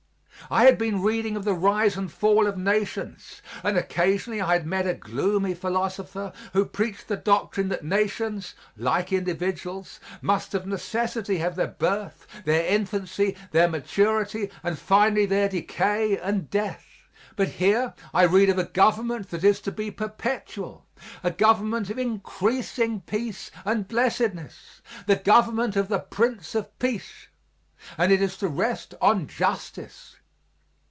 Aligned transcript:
I 0.49 0.65
had 0.65 0.77
been 0.77 1.01
reading 1.01 1.37
of 1.37 1.45
the 1.45 1.53
rise 1.53 1.95
and 1.95 2.11
fall 2.11 2.45
of 2.45 2.57
nations, 2.57 3.41
and 3.63 3.77
occasionally 3.77 4.41
I 4.41 4.51
had 4.53 4.65
met 4.67 4.85
a 4.85 4.93
gloomy 4.95 5.53
philosopher 5.53 6.33
who 6.51 6.65
preached 6.65 7.07
the 7.07 7.15
doctrine 7.15 7.69
that 7.69 7.85
nations, 7.85 8.53
like 8.75 9.13
individuals, 9.13 10.01
must 10.21 10.53
of 10.53 10.65
necessity 10.65 11.37
have 11.37 11.55
their 11.55 11.67
birth, 11.69 12.27
their 12.43 12.65
infancy, 12.65 13.37
their 13.51 13.69
maturity 13.69 14.49
and 14.61 14.77
finally 14.77 15.25
their 15.25 15.47
decay 15.47 16.17
and 16.17 16.49
death. 16.49 16.85
But 17.37 17.47
here 17.47 17.93
I 18.13 18.23
read 18.23 18.49
of 18.49 18.57
a 18.57 18.65
government 18.65 19.29
that 19.29 19.45
is 19.45 19.61
to 19.61 19.71
be 19.71 19.89
perpetual 19.89 20.85
a 21.23 21.31
government 21.31 21.89
of 21.89 21.97
increasing 21.97 23.01
peace 23.01 23.51
and 23.63 23.87
blessedness 23.87 24.81
the 25.05 25.15
government 25.15 25.77
of 25.77 25.87
the 25.87 25.99
Prince 25.99 26.55
of 26.55 26.77
Peace 26.77 27.27
and 27.97 28.11
it 28.11 28.21
is 28.21 28.35
to 28.37 28.49
rest 28.49 28.95
on 28.99 29.27
justice. 29.27 30.17